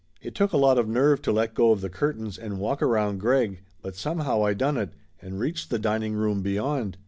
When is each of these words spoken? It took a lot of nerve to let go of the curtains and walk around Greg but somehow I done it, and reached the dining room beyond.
It 0.19 0.33
took 0.33 0.51
a 0.51 0.57
lot 0.57 0.79
of 0.79 0.89
nerve 0.89 1.21
to 1.21 1.31
let 1.31 1.53
go 1.53 1.69
of 1.71 1.81
the 1.81 1.87
curtains 1.91 2.39
and 2.39 2.57
walk 2.57 2.81
around 2.81 3.19
Greg 3.19 3.61
but 3.83 3.95
somehow 3.95 4.43
I 4.43 4.55
done 4.55 4.77
it, 4.77 4.89
and 5.21 5.39
reached 5.39 5.69
the 5.69 5.77
dining 5.77 6.15
room 6.15 6.41
beyond. 6.41 6.97